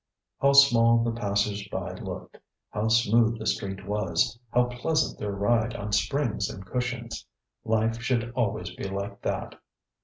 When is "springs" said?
5.91-6.49